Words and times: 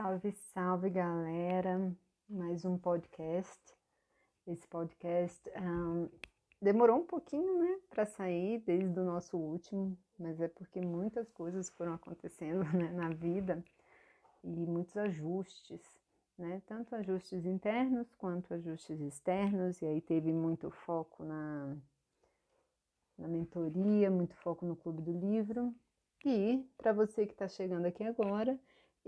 Salve, 0.00 0.30
salve 0.54 0.90
galera! 0.90 1.92
Mais 2.28 2.64
um 2.64 2.78
podcast. 2.78 3.74
Esse 4.46 4.64
podcast 4.68 5.50
um, 5.60 6.08
demorou 6.62 6.98
um 6.98 7.04
pouquinho, 7.04 7.58
né, 7.58 7.80
para 7.90 8.06
sair 8.06 8.60
desde 8.60 8.96
o 9.00 9.04
nosso 9.04 9.36
último, 9.36 9.98
mas 10.16 10.40
é 10.40 10.46
porque 10.46 10.80
muitas 10.80 11.28
coisas 11.32 11.68
foram 11.70 11.94
acontecendo 11.94 12.62
né, 12.78 12.92
na 12.92 13.08
vida 13.08 13.60
e 14.44 14.66
muitos 14.66 14.96
ajustes, 14.96 15.82
né, 16.38 16.62
tanto 16.64 16.94
ajustes 16.94 17.44
internos 17.44 18.06
quanto 18.18 18.54
ajustes 18.54 19.00
externos, 19.00 19.82
e 19.82 19.86
aí 19.86 20.00
teve 20.00 20.32
muito 20.32 20.70
foco 20.70 21.24
na, 21.24 21.76
na 23.18 23.26
mentoria, 23.26 24.12
muito 24.12 24.36
foco 24.36 24.64
no 24.64 24.76
Clube 24.76 25.02
do 25.02 25.10
Livro. 25.10 25.74
E 26.24 26.64
para 26.76 26.92
você 26.92 27.26
que 27.26 27.32
está 27.32 27.48
chegando 27.48 27.86
aqui 27.86 28.04
agora, 28.04 28.56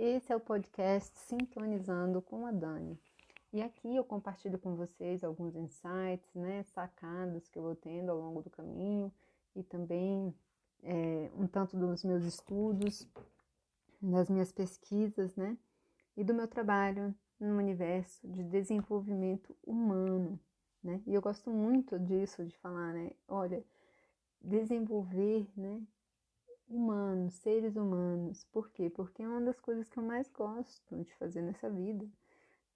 esse 0.02 0.32
é 0.32 0.36
o 0.36 0.40
podcast 0.40 1.10
Sintonizando 1.18 2.22
com 2.22 2.46
a 2.46 2.50
Dani. 2.50 2.98
E 3.52 3.60
aqui 3.60 3.94
eu 3.94 4.02
compartilho 4.02 4.58
com 4.58 4.74
vocês 4.74 5.22
alguns 5.22 5.54
insights, 5.54 6.34
né, 6.34 6.62
sacadas 6.62 7.46
que 7.48 7.58
eu 7.58 7.62
vou 7.62 7.74
tendo 7.74 8.10
ao 8.10 8.16
longo 8.16 8.40
do 8.40 8.48
caminho 8.48 9.12
e 9.54 9.62
também 9.62 10.34
é, 10.82 11.30
um 11.36 11.46
tanto 11.46 11.76
dos 11.76 12.02
meus 12.02 12.24
estudos, 12.24 13.06
das 14.00 14.30
minhas 14.30 14.50
pesquisas, 14.50 15.36
né, 15.36 15.58
e 16.16 16.24
do 16.24 16.32
meu 16.32 16.48
trabalho 16.48 17.14
no 17.38 17.58
universo 17.58 18.26
de 18.26 18.42
desenvolvimento 18.42 19.54
humano, 19.62 20.40
né. 20.82 21.02
E 21.06 21.12
eu 21.12 21.20
gosto 21.20 21.50
muito 21.50 21.98
disso, 21.98 22.42
de 22.46 22.56
falar, 22.56 22.94
né, 22.94 23.10
olha, 23.28 23.62
desenvolver, 24.40 25.46
né, 25.54 25.82
humanos, 26.70 27.34
seres 27.34 27.76
humanos. 27.76 28.44
Por 28.44 28.70
quê? 28.70 28.88
Porque 28.88 29.22
é 29.22 29.28
uma 29.28 29.40
das 29.40 29.60
coisas 29.60 29.88
que 29.88 29.98
eu 29.98 30.02
mais 30.02 30.28
gosto 30.28 31.04
de 31.04 31.12
fazer 31.16 31.42
nessa 31.42 31.68
vida 31.68 32.08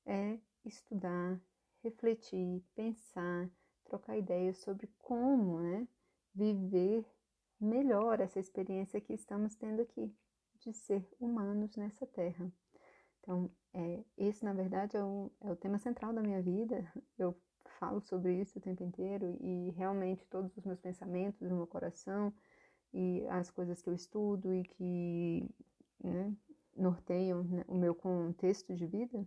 é 0.05 0.39
estudar, 0.65 1.41
refletir, 1.83 2.63
pensar, 2.75 3.49
trocar 3.85 4.19
ideias 4.19 4.59
sobre 4.59 4.89
como, 4.99 5.61
né, 5.61 5.87
viver 6.35 7.07
melhor 7.61 8.21
essa 8.21 8.41
experiência 8.41 9.01
que 9.01 9.13
estamos 9.13 9.55
tendo 9.55 9.83
aqui 9.83 10.13
de 10.59 10.73
ser 10.73 11.07
humanos 11.21 11.77
nessa 11.77 12.07
terra. 12.07 12.51
Então, 13.21 13.51
é, 13.73 14.05
esse 14.19 14.45
na 14.45 14.53
verdade 14.53 14.97
é 14.97 15.05
o, 15.05 15.31
é 15.41 15.51
o 15.51 15.57
tema 15.57 15.79
central 15.79 16.13
da 16.13 16.21
minha 16.21 16.43
vida. 16.43 16.91
Eu 17.19 17.35
falo 17.79 18.01
sobre 18.01 18.35
isso 18.41 18.59
o 18.59 18.63
tempo 18.63 18.83
inteiro 18.83 19.37
e 19.41 19.71
realmente 19.71 20.27
todos 20.27 20.57
os 20.57 20.65
meus 20.65 20.81
pensamentos, 20.81 21.41
o 21.41 21.55
meu 21.55 21.67
coração, 21.67 22.33
e 22.95 23.27
as 23.29 23.51
coisas 23.51 23.83
que 23.83 23.91
eu 23.91 23.95
estudo 23.95 24.55
e 24.55 24.63
que 24.63 25.51
né, 26.03 26.33
norteiam 26.77 27.43
né, 27.43 27.65
o 27.67 27.75
meu 27.75 27.95
contexto 27.95 28.73
de 28.73 28.87
vida 28.87 29.27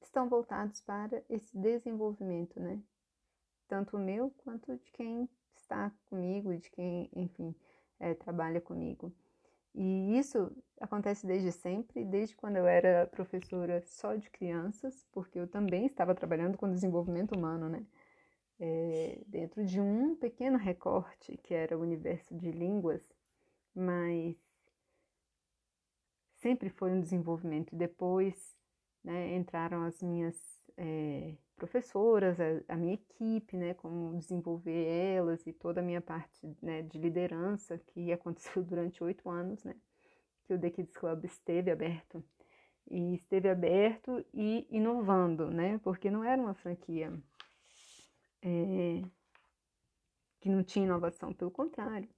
estão 0.00 0.28
voltados 0.28 0.80
para 0.80 1.22
esse 1.28 1.56
desenvolvimento, 1.56 2.58
né? 2.58 2.82
Tanto 3.68 3.96
o 3.96 4.00
meu 4.00 4.30
quanto 4.38 4.76
de 4.76 4.90
quem 4.92 5.28
está 5.54 5.92
comigo, 6.06 6.56
de 6.56 6.70
quem, 6.70 7.10
enfim, 7.14 7.54
é, 8.00 8.14
trabalha 8.14 8.60
comigo. 8.60 9.12
E 9.74 10.16
isso 10.18 10.50
acontece 10.80 11.26
desde 11.26 11.50
sempre, 11.50 12.04
desde 12.04 12.36
quando 12.36 12.56
eu 12.56 12.66
era 12.66 13.06
professora 13.08 13.82
só 13.86 14.14
de 14.14 14.30
crianças, 14.30 15.06
porque 15.12 15.38
eu 15.38 15.48
também 15.48 15.86
estava 15.86 16.14
trabalhando 16.14 16.56
com 16.56 16.70
desenvolvimento 16.70 17.36
humano, 17.36 17.68
né? 17.68 17.84
É, 18.60 19.20
dentro 19.26 19.64
de 19.64 19.80
um 19.80 20.16
pequeno 20.16 20.58
recorte 20.58 21.36
que 21.38 21.54
era 21.54 21.76
o 21.76 21.82
universo 21.82 22.34
de 22.34 22.50
línguas, 22.50 23.02
mas 23.74 24.36
sempre 26.36 26.68
foi 26.70 26.92
um 26.92 27.00
desenvolvimento. 27.00 27.74
Depois 27.74 28.56
né, 29.02 29.34
entraram 29.36 29.82
as 29.82 30.00
minhas 30.02 30.36
é, 30.76 31.34
professoras, 31.56 32.38
a, 32.40 32.74
a, 32.74 32.76
minha 32.76 32.94
equipe, 32.94 33.56
né, 33.56 33.74
como 33.74 34.16
desenvolver 34.18 34.86
elas 34.86 35.46
e 35.46 35.52
toda 35.52 35.80
a 35.80 35.84
minha 35.84 36.00
parte 36.00 36.56
né, 36.62 36.82
de 36.82 36.98
liderança 36.98 37.78
que 37.78 38.12
aconteceu 38.12 38.62
durante 38.62 39.02
oito 39.02 39.28
anos, 39.28 39.64
né, 39.64 39.74
que 40.44 40.54
o 40.54 40.58
The 40.58 40.70
Kids 40.70 40.96
Club 40.96 41.24
esteve 41.24 41.70
aberto 41.70 42.22
e 42.90 43.14
esteve 43.14 43.48
aberto 43.48 44.24
e 44.32 44.66
inovando, 44.70 45.50
né, 45.50 45.78
porque 45.82 46.10
não 46.10 46.22
era 46.22 46.40
uma 46.40 46.54
franquia 46.54 47.12
é, 48.44 49.02
que 50.40 50.50
não 50.50 50.62
tinha 50.62 50.84
inovação, 50.84 51.32
pelo 51.32 51.50
contrário, 51.50 52.08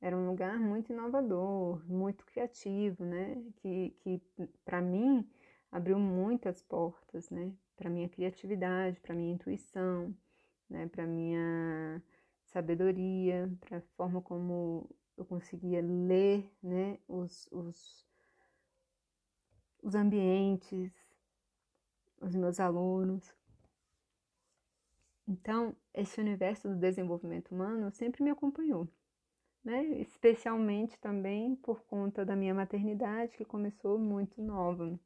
era 0.00 0.16
um 0.16 0.26
lugar 0.26 0.58
muito 0.58 0.92
inovador, 0.92 1.84
muito 1.86 2.24
criativo, 2.24 3.04
né? 3.04 3.36
Que, 3.56 3.90
que 4.00 4.22
para 4.64 4.80
mim 4.80 5.28
abriu 5.70 5.98
muitas 5.98 6.62
portas, 6.62 7.28
né? 7.30 7.52
Para 7.76 7.90
minha 7.90 8.08
criatividade, 8.08 8.98
para 9.00 9.14
minha 9.14 9.34
intuição, 9.34 10.16
né? 10.70 10.88
Para 10.88 11.06
minha 11.06 12.02
sabedoria, 12.46 13.50
para 13.60 13.78
a 13.78 13.82
forma 13.96 14.22
como 14.22 14.88
eu 15.18 15.24
conseguia 15.26 15.82
ler, 15.82 16.50
né? 16.62 16.98
Os, 17.06 17.46
os, 17.52 18.06
os 19.82 19.94
ambientes, 19.94 20.90
os 22.22 22.34
meus 22.34 22.58
alunos. 22.58 23.34
Então, 25.30 25.76
esse 25.94 26.20
universo 26.20 26.68
do 26.68 26.74
desenvolvimento 26.74 27.52
humano 27.52 27.92
sempre 27.92 28.20
me 28.20 28.30
acompanhou, 28.30 28.88
né? 29.62 29.84
Especialmente 30.00 30.98
também 30.98 31.54
por 31.54 31.84
conta 31.84 32.24
da 32.24 32.34
minha 32.34 32.52
maternidade, 32.52 33.36
que 33.36 33.44
começou 33.44 33.96
muito 33.96 34.42
nova. 34.42 34.98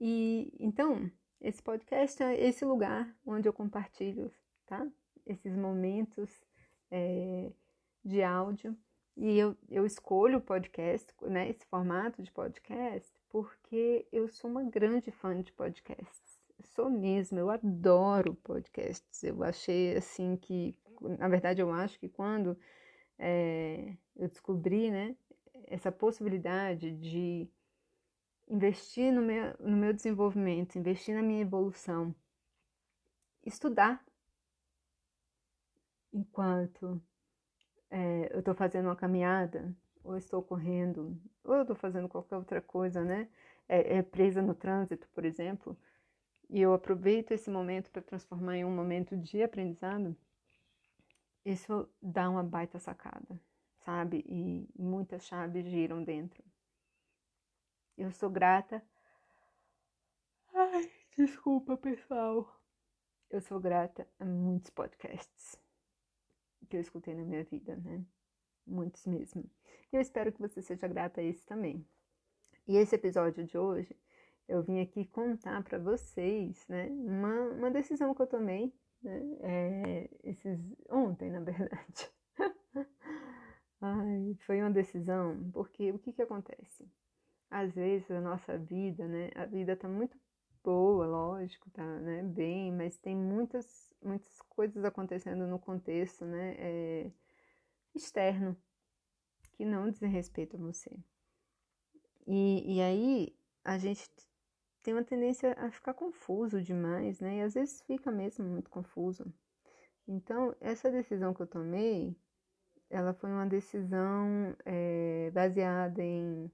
E 0.00 0.50
então, 0.58 1.10
esse 1.38 1.62
podcast 1.62 2.22
é 2.22 2.48
esse 2.48 2.64
lugar 2.64 3.14
onde 3.26 3.46
eu 3.46 3.52
compartilho, 3.52 4.32
tá? 4.64 4.88
Esses 5.26 5.54
momentos 5.54 6.30
é, 6.90 7.52
de 8.02 8.22
áudio. 8.22 8.74
E 9.14 9.38
eu, 9.38 9.54
eu 9.68 9.84
escolho 9.84 10.38
o 10.38 10.40
podcast, 10.40 11.12
né? 11.20 11.50
Esse 11.50 11.66
formato 11.66 12.22
de 12.22 12.32
podcast, 12.32 13.12
porque 13.28 14.08
eu 14.10 14.28
sou 14.28 14.50
uma 14.50 14.64
grande 14.64 15.10
fã 15.10 15.38
de 15.42 15.52
podcasts 15.52 16.31
sou 16.62 16.90
mesmo, 16.90 17.38
eu 17.38 17.50
adoro 17.50 18.34
podcasts. 18.36 19.22
Eu 19.22 19.42
achei 19.42 19.96
assim 19.96 20.36
que, 20.36 20.76
na 21.18 21.28
verdade, 21.28 21.60
eu 21.60 21.72
acho 21.72 21.98
que 21.98 22.08
quando 22.08 22.58
é, 23.18 23.96
eu 24.16 24.28
descobri, 24.28 24.90
né, 24.90 25.16
essa 25.66 25.92
possibilidade 25.92 26.92
de 26.92 27.48
investir 28.48 29.12
no 29.12 29.22
meu, 29.22 29.54
no 29.60 29.76
meu 29.76 29.92
desenvolvimento, 29.92 30.78
investir 30.78 31.14
na 31.14 31.22
minha 31.22 31.42
evolução, 31.42 32.14
estudar 33.44 34.04
enquanto 36.12 37.02
é, 37.90 38.28
eu 38.32 38.40
estou 38.40 38.54
fazendo 38.54 38.86
uma 38.86 38.96
caminhada, 38.96 39.74
ou 40.04 40.16
estou 40.16 40.42
correndo, 40.42 41.16
ou 41.44 41.54
eu 41.54 41.62
estou 41.62 41.76
fazendo 41.76 42.08
qualquer 42.08 42.36
outra 42.36 42.60
coisa, 42.60 43.04
né? 43.04 43.28
É, 43.68 43.98
é 43.98 44.02
presa 44.02 44.42
no 44.42 44.54
trânsito, 44.54 45.08
por 45.14 45.24
exemplo 45.24 45.76
e 46.48 46.60
eu 46.60 46.74
aproveito 46.74 47.32
esse 47.32 47.50
momento 47.50 47.90
para 47.90 48.02
transformar 48.02 48.56
em 48.56 48.64
um 48.64 48.70
momento 48.70 49.16
de 49.16 49.42
aprendizado, 49.42 50.16
isso 51.44 51.88
dá 52.00 52.28
uma 52.28 52.42
baita 52.42 52.78
sacada, 52.78 53.40
sabe? 53.80 54.24
E 54.28 54.68
muitas 54.78 55.24
chaves 55.26 55.64
giram 55.66 56.04
dentro. 56.04 56.42
Eu 57.96 58.10
sou 58.12 58.30
grata. 58.30 58.82
Ai, 60.54 60.90
desculpa, 61.16 61.76
pessoal. 61.76 62.60
Eu 63.30 63.40
sou 63.40 63.58
grata 63.58 64.06
a 64.18 64.24
muitos 64.24 64.70
podcasts 64.70 65.58
que 66.68 66.76
eu 66.76 66.80
escutei 66.80 67.14
na 67.14 67.22
minha 67.22 67.44
vida, 67.44 67.76
né? 67.76 68.04
Muitos 68.66 69.04
mesmo. 69.06 69.44
E 69.92 69.96
eu 69.96 70.00
espero 70.00 70.32
que 70.32 70.40
você 70.40 70.62
seja 70.62 70.86
grata 70.86 71.20
a 71.20 71.24
esse 71.24 71.44
também. 71.44 71.86
E 72.66 72.76
esse 72.76 72.94
episódio 72.94 73.44
de 73.44 73.58
hoje 73.58 73.96
eu 74.48 74.62
vim 74.62 74.80
aqui 74.80 75.04
contar 75.06 75.62
para 75.62 75.78
vocês, 75.78 76.66
né, 76.68 76.88
uma, 76.90 77.40
uma 77.52 77.70
decisão 77.70 78.14
que 78.14 78.22
eu 78.22 78.26
tomei, 78.26 78.72
né, 79.02 79.20
é, 79.40 80.10
esses, 80.24 80.60
ontem, 80.90 81.30
na 81.30 81.40
verdade. 81.40 82.10
Ai, 83.80 84.36
foi 84.46 84.60
uma 84.60 84.70
decisão, 84.70 85.50
porque 85.52 85.90
o 85.90 85.98
que 85.98 86.12
que 86.12 86.22
acontece? 86.22 86.88
Às 87.50 87.74
vezes 87.74 88.10
a 88.10 88.20
nossa 88.20 88.58
vida, 88.58 89.06
né, 89.08 89.30
a 89.34 89.44
vida 89.44 89.76
tá 89.76 89.88
muito 89.88 90.16
boa, 90.62 91.06
lógico, 91.06 91.70
tá, 91.70 91.84
né, 92.00 92.22
bem, 92.22 92.72
mas 92.72 92.96
tem 92.98 93.16
muitas, 93.16 93.92
muitas 94.02 94.40
coisas 94.42 94.84
acontecendo 94.84 95.46
no 95.46 95.58
contexto, 95.58 96.24
né, 96.24 96.54
é, 96.58 97.10
externo, 97.94 98.56
que 99.52 99.64
não 99.64 99.90
dizem 99.90 100.10
respeito 100.10 100.56
a 100.56 100.60
você. 100.60 100.90
E, 102.26 102.76
e 102.76 102.80
aí 102.80 103.36
a 103.64 103.78
gente 103.78 104.08
tem 104.82 104.94
uma 104.94 105.04
tendência 105.04 105.54
a 105.58 105.70
ficar 105.70 105.94
confuso 105.94 106.60
demais, 106.60 107.20
né? 107.20 107.38
E 107.38 107.42
às 107.42 107.54
vezes 107.54 107.82
fica 107.82 108.10
mesmo 108.10 108.44
muito 108.44 108.68
confuso. 108.70 109.32
Então, 110.06 110.54
essa 110.60 110.90
decisão 110.90 111.32
que 111.32 111.42
eu 111.42 111.46
tomei, 111.46 112.16
ela 112.90 113.14
foi 113.14 113.30
uma 113.30 113.46
decisão 113.46 114.56
é, 114.64 115.30
baseada 115.32 116.02
em 116.02 116.50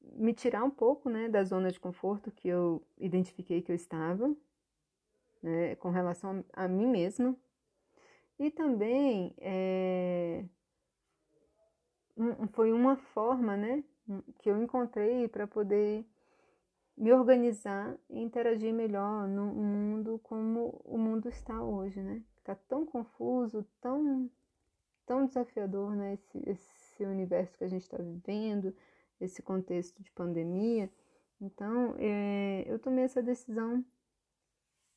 me 0.00 0.32
tirar 0.32 0.62
um 0.64 0.70
pouco, 0.70 1.10
né, 1.10 1.28
da 1.28 1.42
zona 1.44 1.70
de 1.70 1.80
conforto 1.80 2.30
que 2.30 2.48
eu 2.48 2.86
identifiquei 2.96 3.60
que 3.60 3.72
eu 3.72 3.76
estava, 3.76 4.34
né, 5.42 5.74
com 5.76 5.90
relação 5.90 6.44
a, 6.52 6.68
mim 6.68 6.86
mesma. 6.86 7.36
E 8.38 8.50
também 8.50 9.34
é, 9.38 10.44
foi 12.52 12.72
uma 12.72 12.96
forma, 12.96 13.56
né, 13.56 13.82
que 14.38 14.48
eu 14.48 14.62
encontrei 14.62 15.26
para 15.26 15.46
poder 15.46 16.06
me 16.96 17.12
organizar 17.12 17.96
e 18.08 18.20
interagir 18.20 18.72
melhor 18.72 19.28
no 19.28 19.46
mundo 19.46 20.18
como 20.22 20.80
o 20.84 20.96
mundo 20.96 21.28
está 21.28 21.62
hoje, 21.62 22.00
né? 22.00 22.22
Tá 22.42 22.54
tão 22.54 22.86
confuso, 22.86 23.66
tão 23.80 24.30
tão 25.04 25.26
desafiador, 25.26 25.94
né? 25.94 26.14
Esse, 26.14 26.50
esse 26.50 27.04
universo 27.04 27.56
que 27.58 27.64
a 27.64 27.68
gente 27.68 27.82
está 27.82 27.98
vivendo, 27.98 28.74
esse 29.20 29.42
contexto 29.42 30.02
de 30.02 30.10
pandemia. 30.10 30.90
Então, 31.40 31.94
é, 31.98 32.64
eu 32.66 32.78
tomei 32.78 33.04
essa 33.04 33.22
decisão 33.22 33.84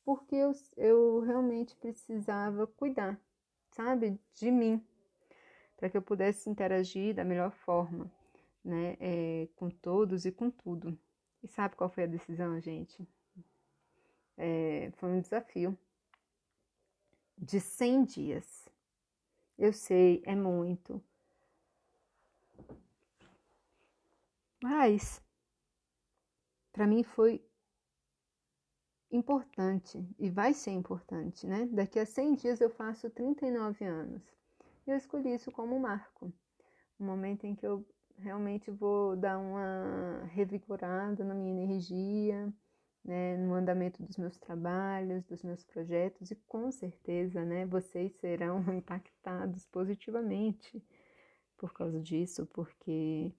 porque 0.04 0.34
eu, 0.34 0.52
eu 0.76 1.20
realmente 1.20 1.76
precisava 1.76 2.66
cuidar, 2.66 3.20
sabe, 3.70 4.18
de 4.34 4.50
mim, 4.50 4.82
para 5.76 5.88
que 5.88 5.96
eu 5.96 6.02
pudesse 6.02 6.50
interagir 6.50 7.14
da 7.14 7.24
melhor 7.24 7.52
forma, 7.52 8.10
né, 8.64 8.96
é, 8.98 9.48
com 9.54 9.68
todos 9.70 10.24
e 10.24 10.32
com 10.32 10.50
tudo. 10.50 10.98
E 11.42 11.48
sabe 11.48 11.76
qual 11.76 11.90
foi 11.90 12.04
a 12.04 12.06
decisão, 12.06 12.60
gente? 12.60 13.06
É, 14.36 14.90
foi 14.96 15.10
um 15.10 15.20
desafio 15.20 15.78
de 17.36 17.58
100 17.60 18.04
dias. 18.04 18.68
Eu 19.58 19.72
sei, 19.72 20.22
é 20.24 20.34
muito. 20.34 21.02
Mas, 24.62 25.22
para 26.72 26.86
mim 26.86 27.02
foi 27.02 27.42
importante 29.10 29.98
e 30.18 30.30
vai 30.30 30.52
ser 30.52 30.70
importante, 30.70 31.46
né? 31.46 31.66
Daqui 31.66 31.98
a 31.98 32.06
100 32.06 32.34
dias 32.34 32.60
eu 32.60 32.70
faço 32.70 33.10
39 33.10 33.84
anos. 33.84 34.22
Eu 34.86 34.96
escolhi 34.96 35.34
isso 35.34 35.50
como 35.50 35.74
um 35.74 35.80
marco, 35.80 36.32
um 36.98 37.04
momento 37.06 37.44
em 37.44 37.54
que 37.54 37.66
eu 37.66 37.84
realmente 38.22 38.70
vou 38.70 39.16
dar 39.16 39.38
uma 39.38 40.24
revigorada 40.32 41.24
na 41.24 41.34
minha 41.34 41.62
energia, 41.64 42.52
né, 43.04 43.36
no 43.36 43.54
andamento 43.54 44.02
dos 44.02 44.16
meus 44.16 44.36
trabalhos, 44.38 45.24
dos 45.24 45.42
meus 45.42 45.64
projetos 45.64 46.30
e 46.30 46.36
com 46.46 46.70
certeza, 46.70 47.44
né, 47.44 47.66
vocês 47.66 48.12
serão 48.20 48.62
impactados 48.74 49.66
positivamente 49.66 50.82
por 51.56 51.72
causa 51.72 52.00
disso, 52.00 52.46
porque 52.46 53.32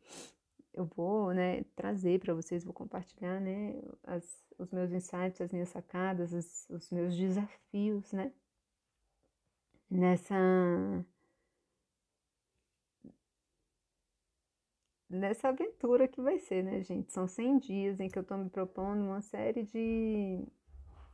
eu 0.73 0.85
vou, 0.85 1.33
né, 1.33 1.63
trazer 1.75 2.19
para 2.19 2.33
vocês, 2.33 2.63
vou 2.63 2.73
compartilhar, 2.73 3.39
né, 3.39 3.81
as, 4.03 4.43
os 4.57 4.71
meus 4.71 4.91
insights, 4.91 5.41
as 5.41 5.51
minhas 5.51 5.69
sacadas, 5.69 6.31
os, 6.69 6.89
meus 6.91 7.15
desafios, 7.15 8.11
né, 8.13 8.31
nessa 9.89 10.35
nessa 15.11 15.49
aventura 15.49 16.07
que 16.07 16.21
vai 16.21 16.39
ser, 16.39 16.63
né, 16.63 16.81
gente? 16.83 17.11
São 17.11 17.27
100 17.27 17.59
dias 17.59 17.99
em 17.99 18.09
que 18.09 18.17
eu 18.17 18.23
tô 18.23 18.37
me 18.37 18.49
propondo 18.49 19.03
uma 19.03 19.21
série 19.21 19.63
de, 19.63 20.47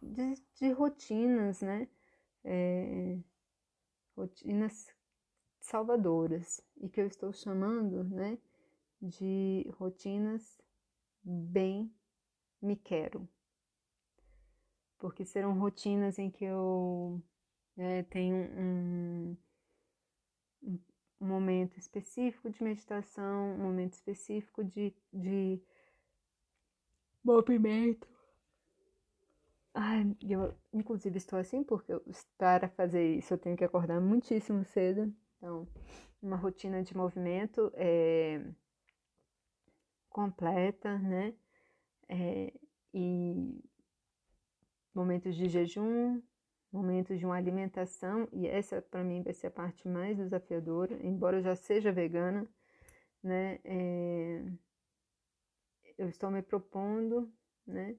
de, 0.01 0.35
de 0.55 0.71
rotinas, 0.71 1.61
né? 1.61 1.87
É, 2.43 3.17
rotinas 4.15 4.87
salvadoras 5.59 6.61
e 6.77 6.87
que 6.87 7.01
eu 7.01 7.07
estou 7.07 7.33
chamando, 7.33 8.03
né, 8.05 8.37
de 9.01 9.69
rotinas 9.77 10.59
bem 11.23 11.93
me 12.61 12.75
quero. 12.75 13.27
Porque 14.97 15.25
serão 15.25 15.59
rotinas 15.59 16.17
em 16.17 16.31
que 16.31 16.45
eu 16.45 17.21
é, 17.77 18.03
tenho 18.03 18.35
um, 18.35 19.37
um, 21.19 21.27
momento 21.27 21.77
específico 21.77 22.49
de 22.49 22.63
meditação, 22.63 23.53
um 23.53 23.63
momento 23.63 23.93
específico 23.93 24.63
de, 24.63 24.93
de 25.11 25.61
movimento. 27.23 28.07
Ai, 29.73 30.15
eu 30.27 30.55
inclusive 30.73 31.17
estou 31.17 31.37
assim 31.37 31.63
porque 31.63 31.93
eu, 31.93 32.03
para 32.37 32.67
fazer 32.69 33.15
isso 33.15 33.33
eu 33.33 33.37
tenho 33.37 33.55
que 33.55 33.63
acordar 33.63 34.01
muitíssimo 34.01 34.63
cedo. 34.65 35.13
Então, 35.37 35.67
uma 36.21 36.35
rotina 36.35 36.81
de 36.83 36.97
movimento 36.97 37.71
é, 37.75 38.41
completa, 40.09 40.97
né? 40.97 41.33
É, 42.09 42.53
e 42.93 43.61
momentos 44.93 45.35
de 45.35 45.47
jejum, 45.47 46.21
momentos 46.71 47.17
de 47.19 47.25
uma 47.25 47.35
alimentação, 47.35 48.27
e 48.31 48.47
essa 48.47 48.81
para 48.81 49.03
mim 49.03 49.23
vai 49.23 49.33
ser 49.33 49.47
a 49.47 49.51
parte 49.51 49.87
mais 49.87 50.17
desafiadora, 50.17 50.93
embora 51.05 51.37
eu 51.37 51.41
já 51.41 51.55
seja 51.55 51.91
vegana, 51.91 52.47
né? 53.23 53.59
É, 53.63 54.43
eu 55.97 56.09
estou 56.09 56.29
me 56.29 56.41
propondo, 56.41 57.31
né? 57.65 57.95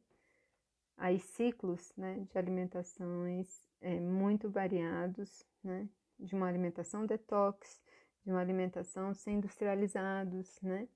Aí 0.97 1.19
ciclos, 1.19 1.93
né, 1.97 2.27
de 2.29 2.39
alimentações 2.39 3.63
é, 3.81 4.01
muito 4.01 4.51
variados, 4.51 5.47
né? 5.63 5.89
De 6.19 6.35
uma 6.35 6.49
alimentação 6.49 7.07
detox, 7.07 7.81
de 8.25 8.31
uma 8.31 8.41
alimentação 8.41 9.15
sem 9.15 9.37
industrializados, 9.37 10.61
né? 10.61 10.89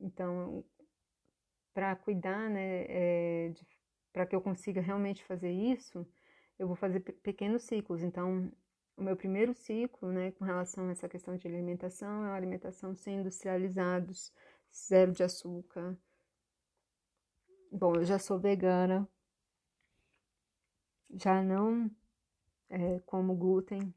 Então, 0.00 0.64
para 1.72 1.96
cuidar, 1.96 2.50
né, 2.50 2.84
é, 2.88 3.54
para 4.12 4.26
que 4.26 4.36
eu 4.36 4.40
consiga 4.40 4.80
realmente 4.80 5.24
fazer 5.24 5.50
isso, 5.50 6.06
eu 6.62 6.68
vou 6.68 6.76
fazer 6.76 7.00
pequenos 7.00 7.64
ciclos. 7.64 8.02
Então, 8.02 8.50
o 8.96 9.02
meu 9.02 9.16
primeiro 9.16 9.52
ciclo, 9.52 10.12
né, 10.12 10.30
com 10.30 10.44
relação 10.44 10.88
a 10.88 10.92
essa 10.92 11.08
questão 11.08 11.36
de 11.36 11.48
alimentação, 11.48 12.24
é 12.24 12.28
uma 12.28 12.36
alimentação 12.36 12.94
sem 12.94 13.18
industrializados, 13.18 14.32
zero 14.72 15.10
de 15.10 15.24
açúcar. 15.24 15.98
Bom, 17.70 17.96
eu 17.96 18.04
já 18.04 18.18
sou 18.18 18.38
vegana, 18.38 19.08
já 21.10 21.42
não 21.42 21.90
é, 22.70 23.00
como 23.00 23.34
glúten, 23.34 23.92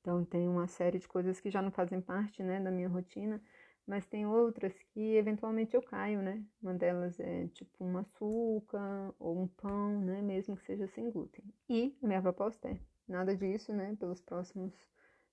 então 0.00 0.24
tem 0.26 0.46
uma 0.46 0.66
série 0.66 0.98
de 0.98 1.08
coisas 1.08 1.40
que 1.40 1.50
já 1.50 1.62
não 1.62 1.70
fazem 1.70 2.02
parte, 2.02 2.42
né, 2.42 2.60
da 2.60 2.70
minha 2.70 2.88
rotina 2.88 3.40
mas 3.86 4.06
tem 4.06 4.26
outras 4.26 4.72
que 4.92 5.16
eventualmente 5.16 5.74
eu 5.74 5.82
caio, 5.82 6.22
né? 6.22 6.42
Uma 6.62 6.74
delas 6.74 7.18
é 7.20 7.48
tipo 7.48 7.84
um 7.84 7.98
açúcar 7.98 9.14
ou 9.18 9.42
um 9.42 9.46
pão, 9.48 10.00
né? 10.00 10.22
Mesmo 10.22 10.56
que 10.56 10.64
seja 10.64 10.86
sem 10.88 11.10
glúten. 11.10 11.44
E 11.68 11.96
minha 12.02 12.22
proposta 12.22 12.68
é 12.68 12.78
nada 13.06 13.36
disso, 13.36 13.72
né? 13.72 13.96
Pelos 13.98 14.20
próximos 14.20 14.72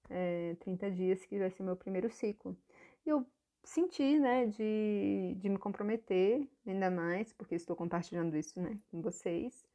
é, 0.10 0.56
30 0.60 0.92
dias, 0.92 1.26
que 1.26 1.40
vai 1.40 1.50
ser 1.50 1.64
meu 1.64 1.76
primeiro 1.76 2.10
ciclo. 2.10 2.58
E 3.06 3.10
eu 3.10 3.26
senti, 3.64 4.20
né, 4.20 4.48
de, 4.48 5.36
de 5.38 5.50
me 5.50 5.58
comprometer 5.58 6.48
ainda 6.66 6.90
mais, 6.90 7.32
porque 7.34 7.56
estou 7.56 7.76
compartilhando 7.76 8.36
isso, 8.36 8.60
né, 8.60 8.78
com 8.90 9.02
vocês, 9.02 9.66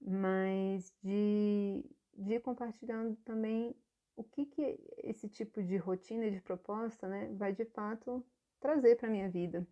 mas 0.00 0.92
de, 1.02 1.84
de 2.14 2.40
compartilhando 2.40 3.16
também 3.24 3.74
o 4.16 4.24
que, 4.24 4.46
que 4.46 4.78
esse 4.98 5.28
tipo 5.28 5.62
de 5.62 5.76
rotina 5.76 6.30
de 6.30 6.40
proposta 6.40 7.08
né, 7.08 7.30
vai 7.32 7.52
de 7.52 7.64
fato 7.64 8.24
trazer 8.60 8.96
para 8.96 9.08
a 9.08 9.10
minha 9.10 9.28
vida. 9.28 9.66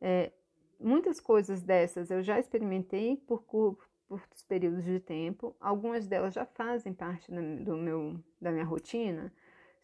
É, 0.00 0.32
muitas 0.78 1.20
coisas 1.20 1.62
dessas 1.62 2.10
eu 2.10 2.22
já 2.22 2.38
experimentei 2.38 3.16
por 3.16 3.44
curtos 3.44 4.42
períodos 4.48 4.84
de 4.84 5.00
tempo, 5.00 5.54
algumas 5.60 6.06
delas 6.06 6.34
já 6.34 6.46
fazem 6.46 6.92
parte 6.92 7.30
do 7.30 7.76
meu, 7.76 8.18
da 8.40 8.50
minha 8.50 8.64
rotina, 8.64 9.32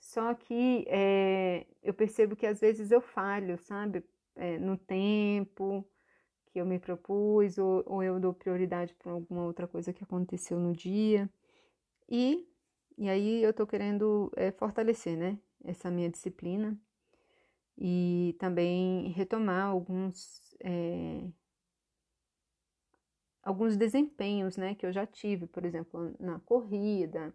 só 0.00 0.34
que 0.34 0.84
é, 0.88 1.66
eu 1.82 1.92
percebo 1.92 2.36
que 2.36 2.46
às 2.46 2.60
vezes 2.60 2.90
eu 2.90 3.00
falho, 3.00 3.58
sabe, 3.58 4.04
é, 4.34 4.58
no 4.58 4.76
tempo 4.76 5.84
que 6.46 6.60
eu 6.60 6.66
me 6.66 6.78
propus, 6.78 7.58
ou, 7.58 7.82
ou 7.86 8.02
eu 8.02 8.20
dou 8.20 8.32
prioridade 8.32 8.94
para 8.94 9.12
alguma 9.12 9.44
outra 9.44 9.66
coisa 9.66 9.92
que 9.92 10.04
aconteceu 10.04 10.58
no 10.58 10.72
dia. 10.72 11.28
E 12.08 12.48
e 12.98 13.08
aí 13.08 13.42
eu 13.42 13.52
tô 13.52 13.66
querendo 13.66 14.32
é, 14.36 14.50
fortalecer, 14.52 15.16
né, 15.16 15.38
essa 15.64 15.90
minha 15.90 16.10
disciplina 16.10 16.78
e 17.78 18.36
também 18.38 19.08
retomar 19.10 19.66
alguns 19.66 20.56
é, 20.60 21.28
alguns 23.42 23.76
desempenhos, 23.76 24.56
né, 24.56 24.74
que 24.74 24.84
eu 24.84 24.92
já 24.92 25.06
tive, 25.06 25.46
por 25.46 25.64
exemplo, 25.64 26.14
na 26.18 26.40
corrida, 26.40 27.32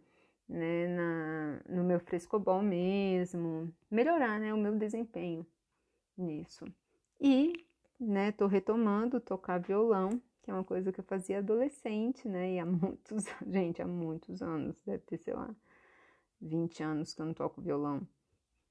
né, 0.48 0.88
na, 0.88 1.62
no 1.70 1.84
meu 1.86 2.01
frescobol 2.01 2.62
mesmo, 2.62 3.74
melhorar, 3.89 4.38
né, 4.39 4.53
o 4.53 4.58
meu 4.58 4.77
desempenho 4.77 5.48
nisso. 6.18 6.65
E, 7.20 7.65
né, 8.00 8.32
tô 8.34 8.48
retomando 8.48 9.22
tocar 9.22 9.60
violão, 9.60 10.22
que 10.42 10.52
é 10.52 10.54
uma 10.54 10.64
coisa 10.64 10.92
que 10.92 11.00
eu 11.00 11.04
fazia 11.04 11.40
adolescente, 11.40 12.28
né? 12.28 12.54
E 12.54 12.60
há 12.60 12.66
muitos, 12.68 13.26
gente, 13.48 13.82
há 13.82 13.88
muitos 13.88 14.42
anos, 14.42 14.76
deve 14.86 15.04
ter, 15.06 15.18
sei 15.18 15.34
lá, 15.34 15.54
20 16.42 16.84
anos 16.84 17.14
que 17.14 17.22
eu 17.22 17.26
não 17.26 17.34
toco 17.34 17.62
violão. 17.62 18.08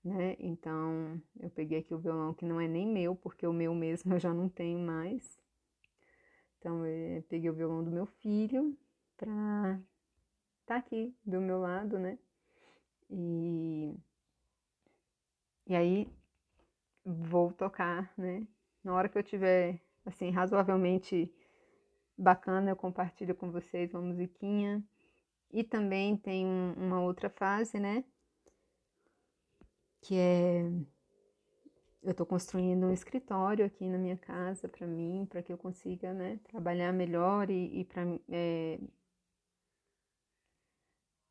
né? 0.05 0.37
Então, 0.41 1.21
eu 1.41 1.50
peguei 1.50 1.81
aqui 1.81 1.95
o 1.95 1.99
violão 1.99 2.35
que 2.35 2.45
não 2.45 2.61
é 2.61 2.69
nem 2.69 2.87
meu, 2.87 3.17
porque 3.17 3.47
o 3.47 3.53
meu 3.53 3.75
mesmo 3.75 4.12
eu 4.15 4.21
já 4.21 4.35
não 4.35 4.49
tenho 4.49 4.79
mais. 4.81 5.39
Então, 6.59 6.87
eu 6.87 7.23
peguei 7.25 7.49
o 7.50 7.55
violão 7.55 7.83
do 7.83 7.91
meu 7.91 8.07
filho 8.07 8.77
pra 9.17 9.81
tá 10.67 10.77
aqui 10.77 11.15
do 11.25 11.41
meu 11.41 11.59
lado, 11.59 11.99
né? 11.99 12.19
E, 13.11 13.95
e 15.67 15.75
aí, 15.75 16.09
vou 17.05 17.53
tocar, 17.53 18.12
né? 18.17 18.47
Na 18.85 18.95
hora 18.95 19.09
que 19.09 19.19
eu 19.19 19.23
tiver, 19.23 19.81
assim, 20.05 20.31
razoavelmente 20.31 21.33
bacana, 22.21 22.71
eu 22.71 22.77
compartilho 22.77 23.35
com 23.35 23.50
vocês 23.50 23.93
uma 23.95 24.03
musiquinha. 24.03 24.83
E 25.53 25.65
também 25.65 26.17
tem 26.17 26.47
um, 26.47 26.75
uma 26.75 27.00
outra 27.00 27.29
fase, 27.31 27.81
né? 27.81 28.05
Que 30.00 30.17
é 30.17 30.65
eu 32.03 32.12
estou 32.12 32.27
construindo 32.27 32.87
um 32.87 32.93
escritório 32.93 33.65
aqui 33.65 33.87
na 33.89 33.99
minha 33.99 34.17
casa 34.17 34.69
para 34.69 34.87
mim, 34.87 35.27
para 35.29 35.43
que 35.43 35.53
eu 35.53 35.59
consiga, 35.59 36.15
né, 36.15 36.41
trabalhar 36.45 36.93
melhor 36.93 37.50
e, 37.50 37.81
e 37.81 37.85
para 37.85 38.03
é, 38.31 38.81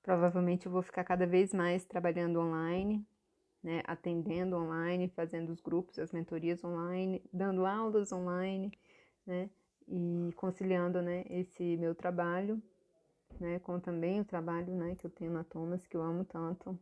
provavelmente 0.04 0.66
eu 0.66 0.72
vou 0.72 0.82
ficar 0.84 1.04
cada 1.04 1.26
vez 1.26 1.54
mais 1.54 1.86
trabalhando 1.86 2.40
online, 2.40 3.06
né, 3.64 3.82
atendendo 3.86 4.56
online, 4.58 5.10
fazendo 5.10 5.50
os 5.50 5.60
grupos, 5.60 5.98
as 6.00 6.12
mentorias 6.12 6.64
online, 6.64 7.24
dando 7.34 7.66
aulas 7.66 8.12
online, 8.12 8.72
né, 9.26 9.50
e 9.90 10.32
conciliando, 10.34 11.02
né, 11.02 11.26
esse 11.30 11.76
meu 11.78 11.96
trabalho 11.96 12.62
né, 13.40 13.60
com 13.60 13.80
também 13.80 14.22
o 14.22 14.26
trabalho, 14.26 14.74
né, 14.74 14.96
que 14.96 15.06
eu 15.06 15.10
tenho 15.10 15.32
na 15.32 15.44
Thomas, 15.44 15.86
que 15.86 15.96
eu 15.96 16.02
amo 16.02 16.24
tanto 16.26 16.78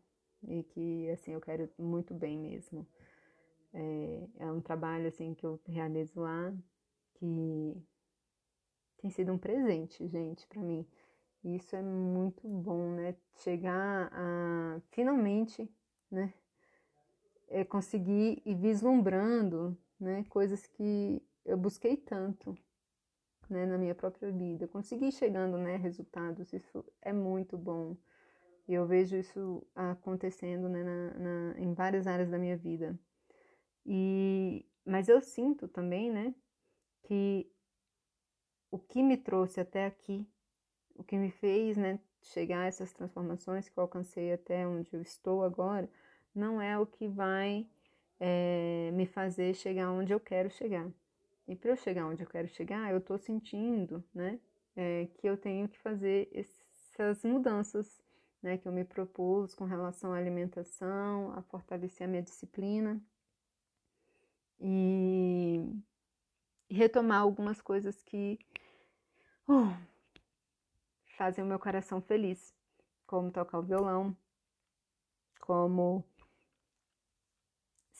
e 0.47 0.63
que, 0.63 1.09
assim, 1.09 1.33
eu 1.33 1.41
quero 1.41 1.69
muito 1.77 2.13
bem 2.13 2.37
mesmo. 2.37 2.85
É, 3.73 4.27
é 4.39 4.51
um 4.51 4.61
trabalho, 4.61 5.07
assim, 5.07 5.33
que 5.33 5.45
eu 5.45 5.59
realizo 5.67 6.19
lá, 6.21 6.53
que 7.15 7.75
tem 8.97 9.09
sido 9.11 9.31
um 9.33 9.37
presente, 9.37 10.07
gente, 10.07 10.47
para 10.47 10.61
mim. 10.61 10.85
E 11.43 11.55
isso 11.55 11.75
é 11.75 11.81
muito 11.81 12.47
bom, 12.47 12.91
né, 12.91 13.15
chegar 13.35 14.09
a, 14.11 14.79
finalmente, 14.91 15.69
né, 16.09 16.33
é 17.49 17.63
conseguir 17.63 18.41
ir 18.45 18.55
vislumbrando, 18.55 19.77
né, 19.99 20.23
coisas 20.29 20.65
que 20.67 21.21
eu 21.45 21.57
busquei 21.57 21.95
tanto, 21.95 22.57
né, 23.49 23.65
na 23.65 23.77
minha 23.77 23.95
própria 23.95 24.31
vida. 24.31 24.67
Conseguir 24.67 25.11
chegando, 25.11 25.57
né, 25.57 25.75
resultados, 25.77 26.53
isso 26.53 26.83
é 27.01 27.13
muito 27.13 27.57
bom. 27.57 27.95
E 28.67 28.73
eu 28.73 28.85
vejo 28.85 29.15
isso 29.15 29.65
acontecendo, 29.75 30.67
né, 30.67 30.83
na, 30.83 31.13
na, 31.13 31.59
em 31.59 31.73
várias 31.73 32.05
áreas 32.05 32.29
da 32.29 32.37
minha 32.37 32.57
vida. 32.57 32.97
E, 33.85 34.65
mas 34.85 35.07
eu 35.07 35.21
sinto 35.21 35.67
também, 35.67 36.11
né, 36.11 36.35
que 37.03 37.49
o 38.69 38.77
que 38.77 39.01
me 39.01 39.17
trouxe 39.17 39.59
até 39.61 39.85
aqui, 39.85 40.27
o 40.95 41.03
que 41.03 41.17
me 41.17 41.31
fez, 41.31 41.77
né, 41.77 41.99
chegar 42.21 42.61
a 42.61 42.65
essas 42.65 42.91
transformações 42.91 43.69
que 43.69 43.77
eu 43.77 43.83
alcancei 43.83 44.33
até 44.33 44.67
onde 44.67 44.93
eu 44.93 45.01
estou 45.01 45.43
agora, 45.43 45.89
não 46.35 46.61
é 46.61 46.77
o 46.77 46.85
que 46.85 47.07
vai 47.07 47.67
é, 48.19 48.91
me 48.93 49.05
fazer 49.05 49.53
chegar 49.53 49.91
onde 49.91 50.13
eu 50.13 50.19
quero 50.19 50.49
chegar. 50.49 50.89
E 51.47 51.55
para 51.55 51.71
eu 51.71 51.77
chegar 51.77 52.05
onde 52.05 52.23
eu 52.23 52.27
quero 52.27 52.47
chegar, 52.49 52.91
eu 52.91 52.97
estou 52.97 53.17
sentindo, 53.17 54.03
né, 54.13 54.39
é, 54.75 55.07
que 55.17 55.27
eu 55.27 55.37
tenho 55.37 55.69
que 55.69 55.79
fazer 55.79 56.29
essas 56.33 57.23
mudanças, 57.23 58.01
né, 58.41 58.57
que 58.57 58.67
eu 58.67 58.71
me 58.71 58.83
propus 58.83 59.55
com 59.55 59.63
relação 59.63 60.13
à 60.13 60.17
alimentação, 60.17 61.31
a 61.33 61.41
fortalecer 61.43 62.05
a 62.05 62.09
minha 62.09 62.21
disciplina 62.21 63.01
e, 64.59 65.61
retomar 66.69 67.21
algumas 67.21 67.61
coisas 67.61 68.01
que 68.03 68.37
uh, 69.47 69.73
fazem 71.17 71.43
o 71.43 71.47
meu 71.47 71.59
coração 71.59 72.01
feliz, 72.01 72.53
como 73.05 73.31
tocar 73.31 73.59
o 73.59 73.63
violão, 73.63 74.15
como 75.39 76.03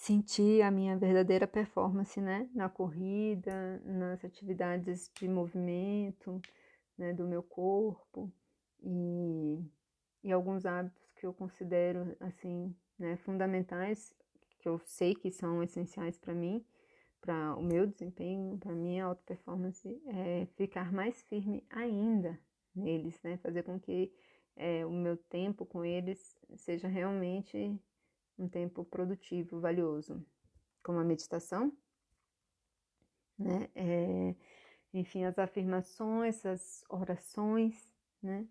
sentir 0.08 0.62
a 0.62 0.72
minha 0.72 0.98
verdadeira 0.98 1.46
performance, 1.46 2.22
né? 2.22 2.50
Na 2.56 2.70
corrida, 2.70 3.82
nas 3.84 4.24
atividades 4.24 5.12
de 5.20 5.28
movimento, 5.28 6.42
né? 6.98 7.12
Do 7.14 7.26
meu 7.28 7.44
corpo 7.44 8.32
e, 8.82 9.60
e 10.24 10.32
alguns 10.32 10.66
hábitos 10.66 11.12
que 11.12 11.26
eu 11.26 11.34
considero, 11.34 12.16
assim, 12.22 12.74
né? 12.98 13.18
Fundamentais, 13.18 14.16
que 14.60 14.70
eu 14.70 14.80
sei 14.80 15.14
que 15.14 15.30
são 15.30 15.62
essenciais 15.62 16.18
para 16.18 16.34
mim, 16.34 16.66
para 17.20 17.58
o 17.58 17.62
meu 17.62 17.86
desempenho, 17.86 18.58
para 18.58 18.72
minha 18.72 19.04
auto 19.04 19.22
performance, 19.26 20.02
é 20.08 20.48
ficar 20.56 20.90
mais 20.90 21.22
firme 21.24 21.66
ainda 21.70 22.40
neles, 22.74 23.22
né? 23.24 23.36
Fazer 23.44 23.64
com 23.64 23.78
que 23.78 24.14
é, 24.56 24.86
o 24.86 24.92
meu 24.92 25.18
tempo 25.18 25.66
com 25.66 25.84
eles 25.84 26.40
seja 26.56 26.88
realmente 26.88 27.78
um 28.38 28.48
tempo 28.48 28.86
produtivo, 28.86 29.60
valioso, 29.60 30.26
como 30.84 31.00
a 31.00 31.04
meditação, 31.04 31.72
né? 33.38 33.70
É, 33.76 34.36
enfim, 34.94 35.24
as 35.26 35.38
afirmações, 35.38 36.46
as 36.46 36.84
orações, 36.90 37.94
né? 38.22 38.48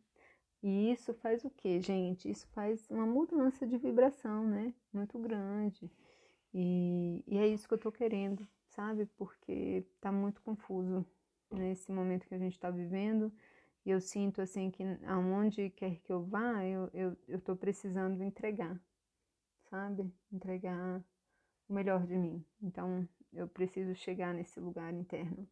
E 0.62 0.90
isso 0.90 1.14
faz 1.14 1.44
o 1.44 1.50
que, 1.50 1.80
gente? 1.80 2.30
Isso 2.30 2.46
faz 2.48 2.88
uma 2.90 3.06
mudança 3.06 3.66
de 3.66 3.76
vibração, 3.78 4.46
né? 4.46 4.74
Muito 4.92 5.18
grande. 5.18 5.90
E, 6.52 7.22
e 7.26 7.38
é 7.38 7.46
isso 7.46 7.68
que 7.68 7.74
eu 7.74 7.78
tô 7.78 7.92
querendo, 7.92 8.46
sabe? 8.68 9.06
Porque 9.16 9.86
tá 10.00 10.10
muito 10.10 10.42
confuso 10.42 11.06
nesse 11.50 11.92
momento 11.92 12.26
que 12.26 12.34
a 12.34 12.38
gente 12.38 12.58
tá 12.58 12.70
vivendo. 12.70 13.32
E 13.84 13.90
eu 13.90 14.00
sinto 14.00 14.40
assim 14.40 14.70
que 14.70 14.82
aonde 15.06 15.70
quer 15.70 16.00
que 16.00 16.12
eu 16.12 16.24
vá, 16.24 16.64
eu, 16.64 16.90
eu, 16.92 17.16
eu 17.28 17.40
tô 17.40 17.54
precisando 17.54 18.22
entregar, 18.22 18.80
sabe? 19.70 20.10
Entregar 20.32 21.04
o 21.68 21.72
melhor 21.74 22.06
de 22.06 22.16
mim. 22.16 22.44
Então, 22.62 23.08
eu 23.32 23.48
preciso 23.48 23.94
chegar 23.94 24.34
nesse 24.34 24.58
lugar 24.60 24.92
interno. 24.92 25.46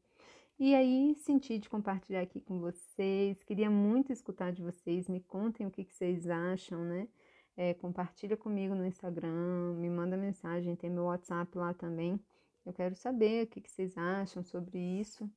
E 0.59 0.75
aí, 0.75 1.14
senti 1.16 1.59
de 1.59 1.68
compartilhar 1.68 2.21
aqui 2.21 2.40
com 2.40 2.61
vocês. 2.61 3.42
Queria 3.42 3.68
muito 3.68 4.12
escutar 4.12 4.52
de 4.52 4.62
vocês. 4.62 5.09
Me 5.09 5.21
contem 5.21 5.66
o 5.66 5.71
que, 5.71 5.85
que 5.85 5.94
vocês 5.94 6.28
acham, 6.28 6.85
né? 6.85 7.09
É, 7.56 7.75
compartilha 7.75 8.37
comigo 8.37 8.75
no 8.75 8.85
Instagram, 8.85 9.75
me 9.75 9.88
manda 9.88 10.16
mensagem, 10.16 10.75
tem 10.75 10.90
meu 10.90 11.04
WhatsApp 11.04 11.56
lá 11.56 11.73
também. 11.73 12.21
Eu 12.64 12.73
quero 12.73 12.97
saber 12.97 13.44
o 13.44 13.47
que, 13.49 13.61
que 13.61 13.71
vocês 13.71 13.97
acham 13.97 14.42
sobre 14.42 14.78
isso. 14.78 15.30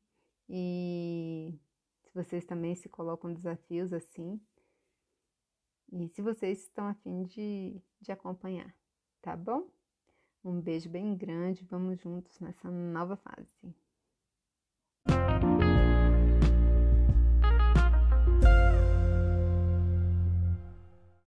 E 0.49 1.53
se 2.03 2.13
vocês 2.13 2.45
também 2.45 2.75
se 2.75 2.87
colocam 2.87 3.33
desafios 3.33 3.93
assim. 3.93 4.39
E 5.91 6.07
se 6.09 6.21
vocês 6.21 6.63
estão 6.63 6.87
afim 6.87 7.23
de, 7.23 7.81
de 8.01 8.11
acompanhar, 8.11 8.75
tá 9.21 9.35
bom? 9.35 9.67
Um 10.43 10.59
beijo 10.59 10.89
bem 10.89 11.15
grande, 11.15 11.63
vamos 11.65 11.99
juntos 11.99 12.39
nessa 12.39 12.69
nova 12.69 13.15
fase. 13.15 13.75